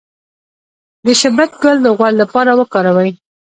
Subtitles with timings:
[1.05, 3.11] د شبت ګل د غوړ لپاره وکاروئ